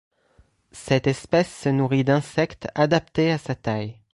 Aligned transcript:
Cette 0.71 1.05
espèce 1.05 1.55
se 1.55 1.69
nourrit 1.69 2.03
d'insectes 2.03 2.67
adaptés 2.73 3.29
à 3.31 3.37
sa 3.37 3.53
taille. 3.53 3.99